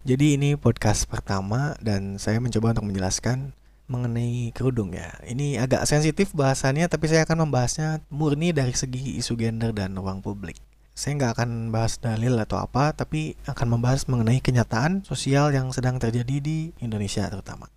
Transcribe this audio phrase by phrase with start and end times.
[0.00, 3.52] Jadi ini podcast pertama dan saya mencoba untuk menjelaskan
[3.84, 5.12] mengenai kerudung ya.
[5.28, 10.24] Ini agak sensitif bahasannya tapi saya akan membahasnya murni dari segi isu gender dan ruang
[10.24, 10.56] publik.
[10.96, 16.00] Saya nggak akan bahas dalil atau apa, tapi akan membahas mengenai kenyataan sosial yang sedang
[16.00, 17.68] terjadi di Indonesia terutama.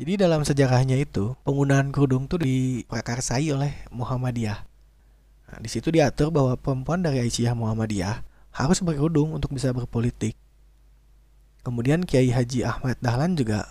[0.00, 4.64] Jadi dalam sejarahnya itu, penggunaan kerudung itu diprakarsai oleh Muhammadiyah.
[5.48, 8.27] Nah, di situ diatur bahwa perempuan dari Aisyah Muhammadiyah
[8.58, 10.34] harus berkerudung untuk bisa berpolitik.
[11.62, 13.70] Kemudian Kiai Haji Ahmad Dahlan juga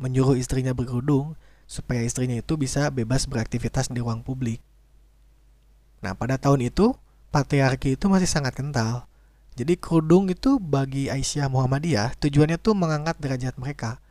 [0.00, 1.36] menyuruh istrinya berkerudung
[1.68, 4.64] supaya istrinya itu bisa bebas beraktivitas di ruang publik.
[6.00, 6.96] Nah, pada tahun itu
[7.28, 9.04] patriarki itu masih sangat kental.
[9.54, 14.02] Jadi kerudung itu bagi Aisyah Muhammadiyah tujuannya tuh mengangkat derajat mereka.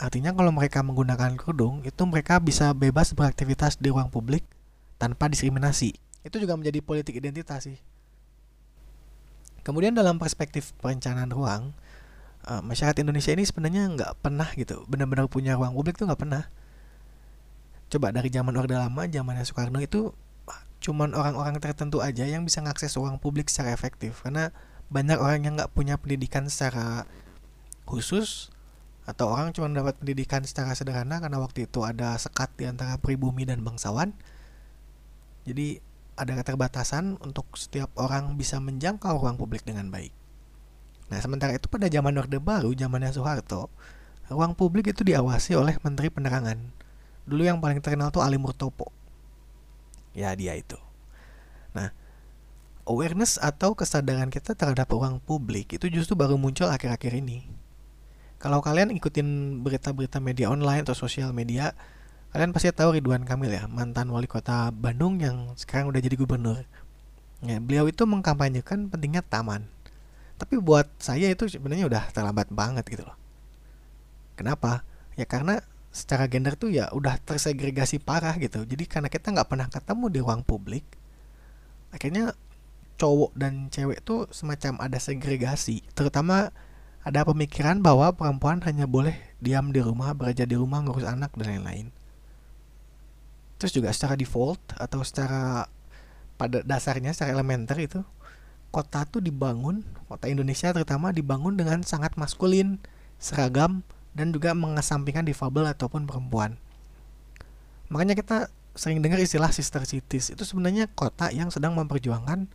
[0.00, 4.42] Artinya kalau mereka menggunakan kerudung itu mereka bisa bebas beraktivitas di ruang publik
[4.96, 5.94] tanpa diskriminasi.
[6.26, 7.78] Itu juga menjadi politik identitas sih.
[9.62, 11.74] Kemudian dalam perspektif perencanaan ruang,
[12.46, 16.50] uh, masyarakat Indonesia ini sebenarnya nggak pernah gitu benar-benar punya ruang publik tuh nggak pernah.
[17.92, 20.10] Coba dari zaman Orde Lama zamannya Soekarno itu
[20.82, 24.26] cuman orang-orang tertentu aja yang bisa mengakses ruang publik secara efektif.
[24.26, 24.50] Karena
[24.90, 27.06] banyak orang yang nggak punya pendidikan secara
[27.86, 28.50] khusus
[29.02, 33.46] atau orang cuma dapat pendidikan secara sederhana karena waktu itu ada sekat di antara pribumi
[33.46, 34.14] dan bangsawan.
[35.42, 35.82] Jadi
[36.18, 40.12] ada keterbatasan untuk setiap orang bisa menjangkau ruang publik dengan baik
[41.12, 43.68] Nah, sementara itu pada zaman Orde Baru, zamannya Soeharto,
[44.32, 46.56] ruang publik itu diawasi oleh Menteri Penerangan.
[47.28, 48.88] Dulu yang paling terkenal tuh Ali Murtopo.
[50.16, 50.80] Ya, dia itu.
[51.76, 51.92] Nah,
[52.88, 57.44] awareness atau kesadaran kita terhadap ruang publik itu justru baru muncul akhir-akhir ini.
[58.40, 61.76] Kalau kalian ikutin berita-berita media online atau sosial media,
[62.32, 66.64] kalian pasti tahu Ridwan Kamil ya, mantan wali kota Bandung yang sekarang udah jadi gubernur.
[67.44, 69.68] Ya, beliau itu mengkampanyekan pentingnya taman.
[70.40, 73.14] Tapi buat saya itu sebenarnya udah terlambat banget gitu loh.
[74.34, 74.80] Kenapa?
[75.14, 75.60] Ya karena
[75.92, 78.64] secara gender tuh ya udah tersegregasi parah gitu.
[78.64, 80.82] Jadi karena kita nggak pernah ketemu di ruang publik
[81.92, 82.32] akhirnya
[82.96, 85.84] cowok dan cewek tuh semacam ada segregasi.
[85.92, 86.48] Terutama
[87.04, 89.12] ada pemikiran bahwa perempuan hanya boleh
[89.44, 91.92] diam di rumah bekerja di rumah ngurus anak dan lain-lain
[93.62, 95.70] terus juga secara default atau secara
[96.34, 98.02] pada dasarnya secara elementer itu
[98.74, 102.82] kota tuh dibangun, kota Indonesia terutama dibangun dengan sangat maskulin,
[103.22, 103.86] seragam,
[104.18, 106.58] dan juga mengesampingkan difabel ataupun perempuan.
[107.92, 110.32] Makanya kita sering dengar istilah sister cities.
[110.32, 112.48] Itu sebenarnya kota yang sedang memperjuangkan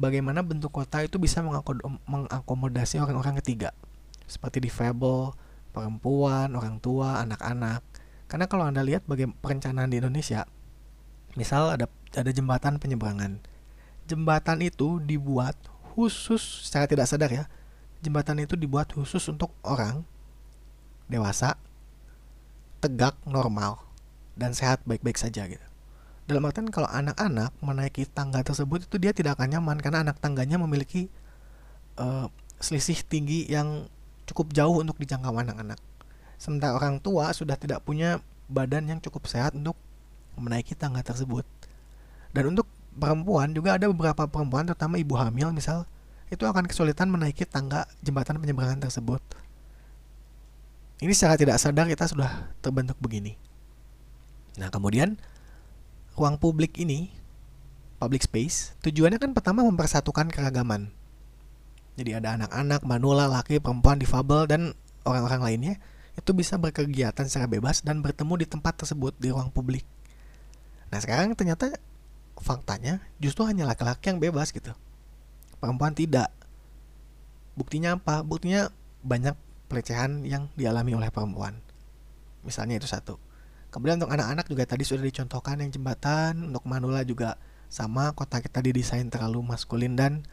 [0.00, 1.44] bagaimana bentuk kota itu bisa
[2.08, 3.76] mengakomodasi orang-orang ketiga.
[4.24, 5.36] Seperti difabel,
[5.76, 7.84] perempuan, orang tua, anak-anak.
[8.26, 10.46] Karena kalau Anda lihat bagaimana perencanaan di Indonesia,
[11.38, 13.38] misal ada ada jembatan penyeberangan.
[14.06, 15.54] Jembatan itu dibuat
[15.94, 17.44] khusus secara tidak sadar ya
[18.04, 20.04] jembatan itu dibuat khusus untuk orang
[21.10, 21.56] dewasa
[22.78, 23.82] tegak normal
[24.36, 25.66] dan sehat baik-baik saja gitu.
[26.26, 30.58] Dalam artian kalau anak-anak menaiki tangga tersebut itu dia tidak akan nyaman karena anak tangganya
[30.58, 31.06] memiliki
[31.98, 33.86] uh, selisih tinggi yang
[34.26, 35.78] cukup jauh untuk dijangkau anak-anak
[36.36, 39.74] sementara orang tua sudah tidak punya badan yang cukup sehat untuk
[40.36, 41.42] menaiki tangga tersebut
[42.36, 45.88] dan untuk perempuan juga ada beberapa perempuan terutama ibu hamil misal
[46.26, 49.22] itu akan kesulitan menaiki tangga jembatan penyeberangan tersebut.
[50.98, 53.36] Ini secara tidak sadar kita sudah terbentuk begini.
[54.56, 55.20] Nah, kemudian
[56.16, 57.12] ruang publik ini,
[58.00, 60.88] public space, tujuannya kan pertama mempersatukan keragaman.
[62.00, 64.60] Jadi ada anak-anak, manula, laki, perempuan, difabel, dan
[65.04, 65.74] orang-orang lainnya
[66.16, 69.84] itu bisa berkegiatan secara bebas dan bertemu di tempat tersebut di ruang publik.
[70.88, 71.76] Nah sekarang ternyata
[72.40, 74.72] faktanya justru hanya laki-laki yang bebas gitu.
[75.60, 76.32] Perempuan tidak.
[77.56, 78.24] Buktinya apa?
[78.24, 78.72] Buktinya
[79.04, 79.36] banyak
[79.68, 81.60] pelecehan yang dialami oleh perempuan.
[82.44, 83.20] Misalnya itu satu.
[83.72, 88.62] Kemudian untuk anak-anak juga tadi sudah dicontohkan yang jembatan untuk manula juga sama kota kita
[88.62, 90.24] didesain terlalu maskulin dan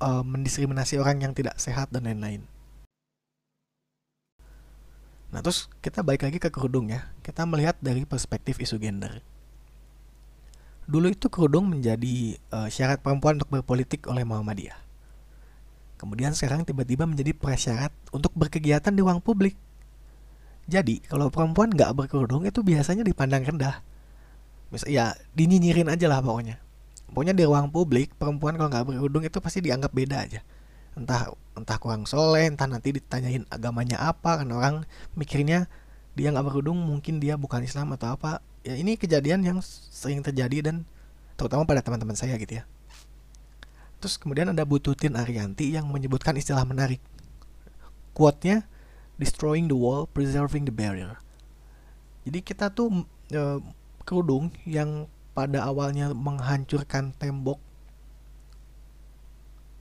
[0.00, 2.48] uh, mendiskriminasi orang yang tidak sehat dan lain-lain
[5.30, 9.22] Nah terus kita balik lagi ke kerudung ya Kita melihat dari perspektif isu gender
[10.90, 14.74] Dulu itu kerudung menjadi uh, syarat perempuan untuk berpolitik oleh Muhammadiyah.
[15.94, 19.54] Kemudian sekarang tiba-tiba menjadi prasyarat untuk berkegiatan di ruang publik.
[20.66, 23.86] Jadi kalau perempuan nggak berkerudung itu biasanya dipandang rendah.
[24.74, 26.58] Misal ya dinyinyirin aja lah pokoknya.
[27.06, 30.42] Pokoknya di ruang publik perempuan kalau nggak berkerudung itu pasti dianggap beda aja.
[30.98, 34.74] Entah entah kurang soleh, entah nanti ditanyain agamanya apa kan orang
[35.14, 35.70] mikirnya
[36.18, 40.72] dia nggak berkerudung mungkin dia bukan Islam atau apa ya ini kejadian yang sering terjadi
[40.72, 40.84] dan
[41.38, 42.64] terutama pada teman-teman saya gitu ya.
[44.00, 47.04] Terus kemudian ada Bututin Arianti yang menyebutkan istilah menarik.
[48.16, 48.64] Quote-nya,
[49.20, 51.20] destroying the wall, preserving the barrier.
[52.24, 53.60] Jadi kita tuh e,
[54.08, 55.04] kerudung yang
[55.36, 57.60] pada awalnya menghancurkan tembok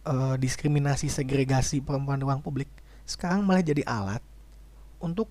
[0.09, 2.67] e, diskriminasi segregasi perempuan di ruang publik,
[3.05, 4.21] sekarang malah jadi alat
[4.97, 5.29] untuk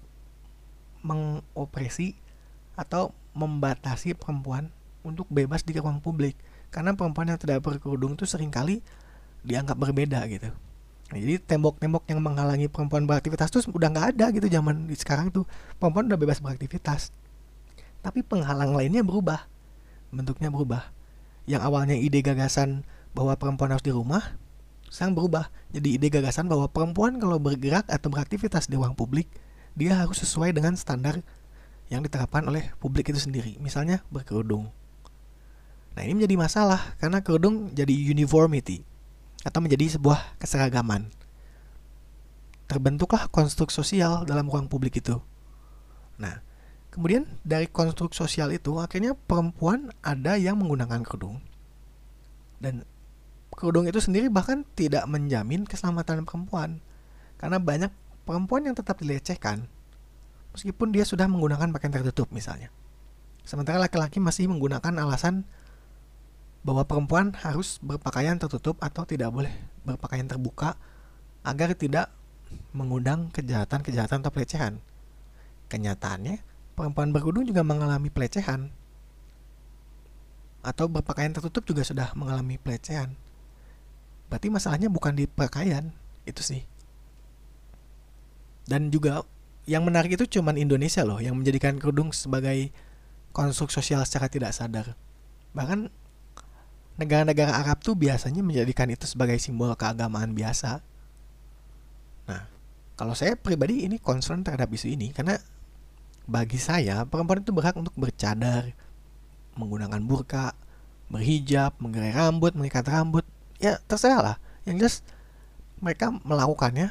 [1.02, 2.14] mengopresi
[2.78, 4.70] atau membatasi perempuan
[5.02, 6.38] untuk bebas di ruang publik.
[6.70, 8.84] Karena perempuan yang tidak berkerudung itu sering kali
[9.42, 10.52] dianggap berbeda gitu.
[11.08, 15.48] Nah, jadi tembok-tembok yang menghalangi perempuan beraktivitas itu udah nggak ada gitu zaman sekarang tuh.
[15.80, 17.08] Perempuan udah bebas beraktivitas.
[18.04, 19.48] Tapi penghalang lainnya berubah.
[20.12, 20.92] Bentuknya berubah.
[21.48, 22.84] Yang awalnya ide gagasan
[23.16, 24.36] bahwa perempuan harus di rumah
[24.88, 29.29] sekarang berubah jadi ide gagasan bahwa perempuan kalau bergerak atau beraktivitas di ruang publik
[29.79, 31.20] dia harus sesuai dengan standar
[31.88, 34.73] yang diterapkan oleh publik itu sendiri misalnya berkerudung
[35.99, 38.87] Nah ini menjadi masalah karena kerudung jadi uniformity
[39.43, 41.11] atau menjadi sebuah keseragaman.
[42.70, 45.19] Terbentuklah konstruk sosial dalam ruang publik itu.
[46.23, 46.38] Nah,
[46.94, 51.43] kemudian dari konstruk sosial itu akhirnya perempuan ada yang menggunakan kerudung.
[52.62, 52.87] Dan
[53.58, 56.78] kerudung itu sendiri bahkan tidak menjamin keselamatan perempuan.
[57.43, 57.90] Karena banyak
[58.22, 59.66] perempuan yang tetap dilecehkan
[60.55, 62.70] meskipun dia sudah menggunakan pakaian tertutup misalnya.
[63.46, 65.46] Sementara laki-laki masih menggunakan alasan
[66.66, 69.55] bahwa perempuan harus berpakaian tertutup atau tidak boleh
[69.87, 70.76] berpakaian terbuka
[71.46, 72.12] agar tidak
[72.75, 74.82] mengundang kejahatan-kejahatan atau pelecehan.
[75.72, 76.43] Kenyataannya,
[76.76, 78.75] perempuan berkerudung juga mengalami pelecehan.
[80.61, 83.14] Atau berpakaian tertutup juga sudah mengalami pelecehan.
[84.28, 85.92] Berarti masalahnya bukan di pakaian,
[86.28, 86.62] itu sih.
[88.69, 89.25] Dan juga
[89.64, 92.72] yang menarik itu cuman Indonesia loh yang menjadikan kerudung sebagai
[93.32, 94.96] konstruk sosial secara tidak sadar.
[95.56, 95.88] Bahkan
[97.00, 100.84] negara-negara Arab tuh biasanya menjadikan itu sebagai simbol keagamaan biasa.
[102.28, 102.42] Nah,
[102.98, 105.40] kalau saya pribadi ini concern terhadap isu ini karena
[106.28, 108.69] bagi saya perempuan itu berhak untuk bercadar,
[109.56, 110.52] menggunakan burka,
[111.08, 113.25] berhijab, menggerai rambut, mengikat rambut,
[113.62, 114.37] ya terserah lah.
[114.66, 114.96] Yang jelas
[115.78, 116.90] mereka melakukannya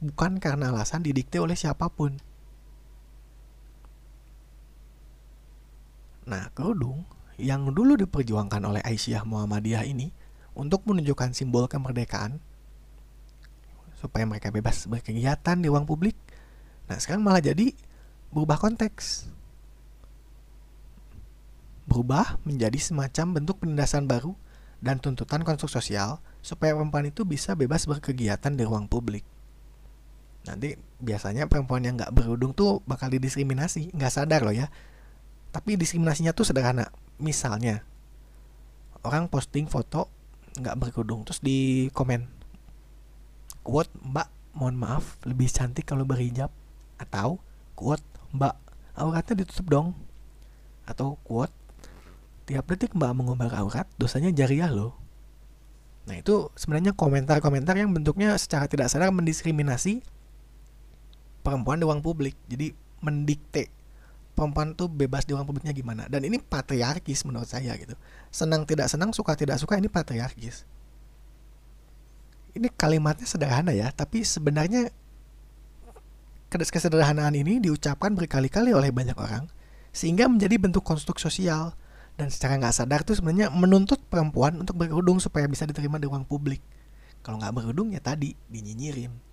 [0.00, 2.18] bukan karena alasan didikte oleh siapa pun.
[6.30, 7.02] Nah, kerudung
[7.40, 10.12] yang dulu diperjuangkan oleh Aisyah Muhammadiyah ini
[10.54, 12.38] untuk menunjukkan simbol kemerdekaan
[13.98, 16.16] supaya mereka bebas berkegiatan di ruang publik.
[16.88, 17.76] Nah, sekarang malah jadi
[18.32, 19.28] berubah konteks.
[21.84, 24.38] Berubah menjadi semacam bentuk penindasan baru
[24.80, 29.24] dan tuntutan konstruk sosial supaya perempuan itu bisa bebas berkegiatan di ruang publik.
[30.48, 34.72] Nanti biasanya perempuan yang nggak berudung tuh bakal didiskriminasi, nggak sadar loh ya.
[35.52, 36.88] Tapi diskriminasinya tuh sederhana
[37.20, 37.84] misalnya
[39.04, 40.08] orang posting foto
[40.56, 42.26] nggak berkerudung terus di komen
[43.62, 46.50] quote mbak mohon maaf lebih cantik kalau berhijab
[46.98, 47.38] atau
[47.78, 48.02] quote
[48.34, 48.56] mbak
[48.98, 49.88] auratnya ditutup dong
[50.88, 51.54] atau quote
[52.50, 54.98] tiap detik mbak mengumbar aurat dosanya jariah loh.
[56.10, 60.02] Nah itu sebenarnya komentar-komentar yang bentuknya secara tidak sadar mendiskriminasi
[61.46, 62.34] perempuan di ruang publik.
[62.50, 62.74] Jadi
[63.06, 63.70] mendikte
[64.34, 66.10] perempuan tuh bebas di ruang publiknya gimana.
[66.10, 67.94] Dan ini patriarkis menurut saya gitu.
[68.34, 70.66] Senang tidak senang suka tidak suka ini patriarkis.
[72.58, 74.90] Ini kalimatnya sederhana ya tapi sebenarnya
[76.50, 79.46] kesederhanaan ini diucapkan berkali-kali oleh banyak orang
[79.94, 81.78] sehingga menjadi bentuk konstruk sosial
[82.20, 86.28] dan secara nggak sadar tuh sebenarnya menuntut perempuan untuk berkerudung supaya bisa diterima di ruang
[86.28, 86.60] publik
[87.24, 89.30] kalau nggak berkerudung ya tadi dinyinyirin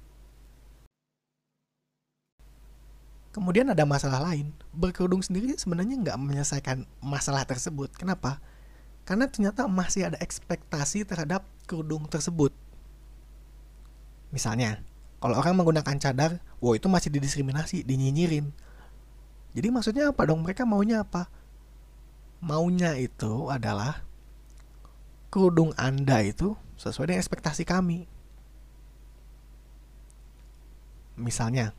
[3.37, 4.49] Kemudian ada masalah lain.
[4.73, 7.93] Berkerudung sendiri sebenarnya nggak menyelesaikan masalah tersebut.
[7.93, 8.41] Kenapa?
[9.05, 12.49] Karena ternyata masih ada ekspektasi terhadap kerudung tersebut.
[14.33, 14.81] Misalnya,
[15.21, 18.49] kalau orang menggunakan cadar, wow itu masih didiskriminasi, dinyinyirin.
[19.53, 20.41] Jadi maksudnya apa dong?
[20.41, 21.29] Mereka maunya apa?
[22.37, 24.05] Maunya itu adalah
[25.33, 28.05] kerudung Anda itu sesuai dengan ekspektasi kami.
[31.17, 31.73] Misalnya,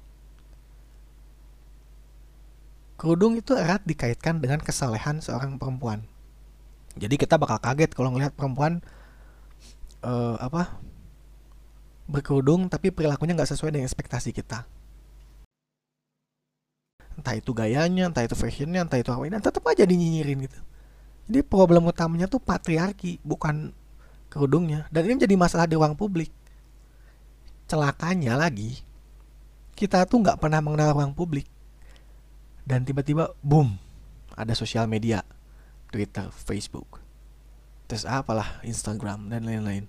[2.99, 6.03] kerudung itu erat dikaitkan dengan kesalehan seorang perempuan.
[6.99, 8.83] Jadi kita bakal kaget kalau ngelihat perempuan
[10.03, 10.83] uh, apa
[12.11, 14.67] berkerudung tapi perilakunya nggak sesuai dengan ekspektasi kita.
[17.19, 20.59] Entah itu gayanya, entah itu fashionnya, entah itu apa ini, tetap aja dinyinyirin gitu.
[21.29, 23.75] Jadi problem utamanya tuh patriarki, bukan
[24.31, 24.87] kerudungnya.
[24.89, 26.31] Dan ini menjadi masalah di ruang publik.
[27.69, 28.81] Celakanya lagi,
[29.77, 31.51] kita tuh nggak pernah mengenal ruang publik
[32.69, 33.81] dan tiba-tiba boom
[34.37, 35.25] ada sosial media
[35.89, 37.01] Twitter Facebook
[37.89, 39.89] terus apalah Instagram dan lain-lain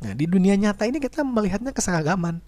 [0.00, 2.40] Nah, di dunia nyata ini kita melihatnya keseragaman.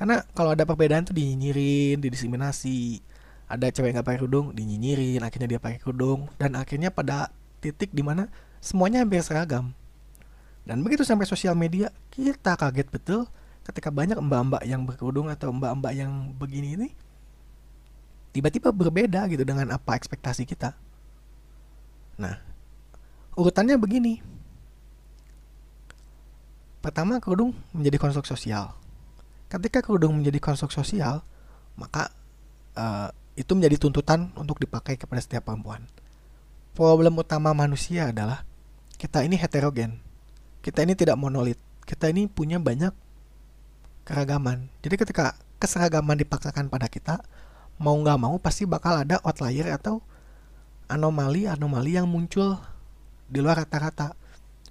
[0.00, 3.04] Karena kalau ada perbedaan tuh dinyinyirin, didiskriminasi.
[3.46, 7.30] Ada cewek nggak pakai kerudung, dinyinyirin, akhirnya dia pakai kerudung dan akhirnya pada
[7.62, 8.26] titik di mana
[8.58, 9.70] semuanya hampir seragam.
[10.66, 13.30] Dan begitu sampai sosial media, kita kaget betul
[13.62, 16.88] ketika banyak mbak-mbak yang berkerudung atau mbak-mbak yang begini ini
[18.34, 20.76] tiba-tiba berbeda gitu dengan apa ekspektasi kita.
[22.20, 22.36] Nah,
[23.32, 24.20] urutannya begini.
[26.84, 28.76] Pertama, kerudung menjadi konstruk sosial.
[29.48, 31.24] Ketika kerudung menjadi konstruk sosial,
[31.80, 32.12] maka
[32.76, 35.84] uh, itu menjadi tuntutan untuk dipakai kepada setiap perempuan.
[36.72, 38.44] Problem utama manusia adalah
[38.96, 40.00] kita ini heterogen.
[40.64, 41.60] Kita ini tidak monolit.
[41.84, 42.90] Kita ini punya banyak
[44.08, 44.72] keragaman.
[44.80, 47.20] Jadi ketika keseragaman dipaksakan pada kita,
[47.76, 50.00] mau nggak mau pasti bakal ada outlier atau
[50.88, 52.56] anomali-anomali yang muncul
[53.28, 54.16] di luar rata-rata.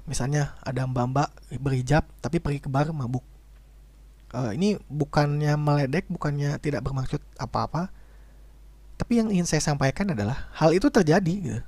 [0.05, 3.25] Misalnya ada mbak-mbak berhijab tapi pergi ke bar mabuk.
[4.35, 7.89] Uh, ini bukannya meledek, bukannya tidak bermaksud apa-apa.
[8.95, 11.35] Tapi yang ingin saya sampaikan adalah hal itu terjadi.
[11.35, 11.61] Gitu.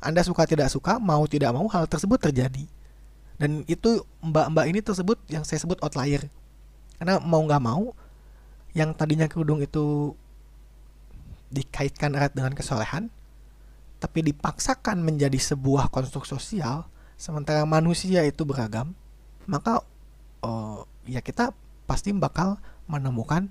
[0.00, 2.68] Anda suka tidak suka, mau tidak mau hal tersebut terjadi.
[3.36, 6.28] Dan itu mbak-mbak ini tersebut yang saya sebut outlier.
[6.96, 7.92] Karena mau nggak mau,
[8.76, 10.16] yang tadinya kerudung itu
[11.52, 13.08] dikaitkan erat dengan kesolehan,
[14.00, 16.84] tapi dipaksakan menjadi sebuah konstruk sosial,
[17.16, 18.92] sementara manusia itu beragam,
[19.48, 19.80] maka
[20.44, 21.56] oh, ya kita
[21.88, 23.48] pasti bakal menemukan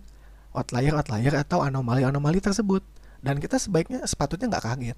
[0.54, 2.86] outlier-outlier atau anomali-anomali tersebut.
[3.26, 4.98] Dan kita sebaiknya sepatutnya nggak kaget.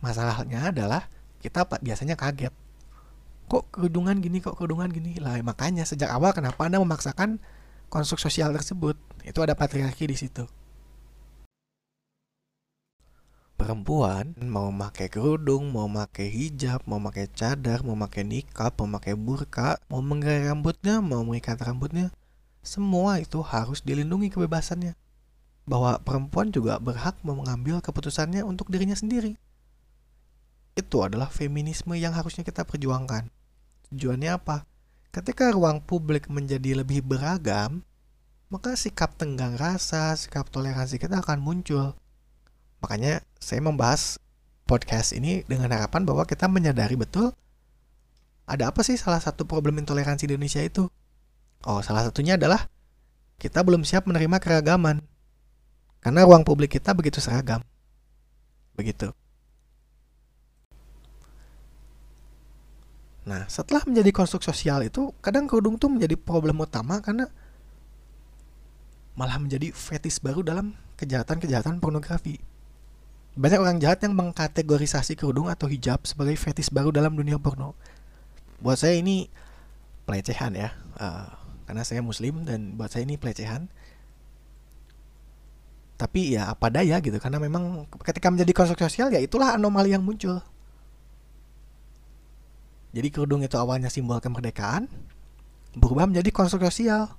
[0.00, 1.12] Masalahnya adalah
[1.44, 2.56] kita biasanya kaget.
[3.52, 5.20] Kok kerudungan gini, kok kerudungan gini?
[5.20, 7.36] Lah makanya sejak awal kenapa Anda memaksakan
[7.92, 8.96] konstruk sosial tersebut?
[9.28, 10.48] Itu ada patriarki di situ
[13.60, 19.12] perempuan mau pakai kerudung, mau pakai hijab, mau pakai cadar, mau pakai nikah, mau pakai
[19.12, 22.08] burka, mau menggerai rambutnya, mau mengikat rambutnya,
[22.64, 24.96] semua itu harus dilindungi kebebasannya.
[25.64, 29.36] Bahwa perempuan juga berhak mengambil keputusannya untuk dirinya sendiri.
[30.78, 33.28] Itu adalah feminisme yang harusnya kita perjuangkan.
[33.90, 34.64] Tujuannya apa?
[35.10, 37.82] Ketika ruang publik menjadi lebih beragam,
[38.50, 41.98] maka sikap tenggang rasa, sikap toleransi kita akan muncul
[42.80, 44.16] Makanya saya membahas
[44.64, 47.36] podcast ini dengan harapan bahwa kita menyadari betul
[48.48, 50.90] ada apa sih salah satu problem intoleransi di Indonesia itu?
[51.62, 52.66] Oh, salah satunya adalah
[53.38, 55.04] kita belum siap menerima keragaman.
[56.00, 57.60] Karena ruang publik kita begitu seragam.
[58.76, 59.12] Begitu.
[63.28, 67.28] Nah, setelah menjadi konstruk sosial itu, kadang kerudung tuh menjadi problem utama karena
[69.14, 72.40] malah menjadi fetis baru dalam kejahatan-kejahatan pornografi.
[73.36, 77.76] Banyak orang jahat yang mengkategorisasi kerudung atau hijab sebagai fetis baru dalam dunia porno.
[78.64, 79.28] Buat saya ini
[80.08, 81.28] pelecehan ya, uh,
[81.68, 83.70] karena saya muslim dan buat saya ini pelecehan.
[86.00, 90.00] Tapi ya apa daya gitu, karena memang ketika menjadi konstruk sosial ya itulah anomali yang
[90.00, 90.40] muncul.
[92.96, 94.88] Jadi kerudung itu awalnya simbol kemerdekaan,
[95.76, 97.12] berubah menjadi konstruk sosial.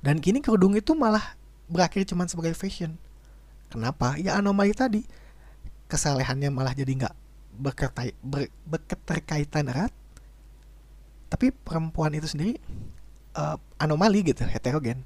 [0.00, 1.36] Dan kini kerudung itu malah
[1.68, 2.96] berakhir cuma sebagai fashion.
[3.68, 4.16] Kenapa?
[4.16, 5.04] Ya anomali tadi.
[5.84, 7.14] Kesalehannya malah jadi nggak
[7.60, 9.92] berketai, ber, berketerkaitan erat.
[11.28, 12.56] Tapi perempuan itu sendiri
[13.36, 15.04] uh, anomali gitu, heterogen.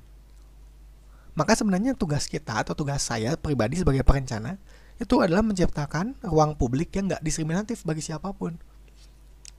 [1.38, 4.58] Maka sebenarnya tugas kita atau tugas saya pribadi sebagai perencana
[4.98, 8.58] itu adalah menciptakan ruang publik yang nggak diskriminatif bagi siapa pun.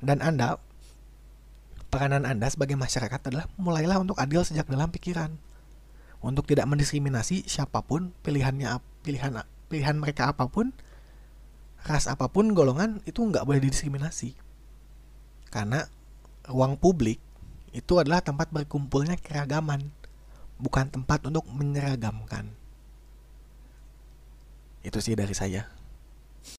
[0.04, 0.60] Dan Anda,
[1.88, 5.40] peranan Anda sebagai masyarakat adalah mulailah untuk adil sejak dalam pikiran.
[6.20, 8.76] Untuk tidak mendiskriminasi siapa pun pilihannya
[9.08, 9.40] pilihan
[9.72, 10.76] pilihan mereka apa pun
[11.88, 14.36] ras apa pun golongan itu nggak boleh didiskriminasi
[15.48, 15.88] karena
[16.52, 17.24] ruang publik
[17.72, 19.94] itu adalah tempat berkumpulnya keragaman
[20.60, 22.52] bukan tempat untuk menyeragamkan
[24.84, 25.79] itu sih dari saya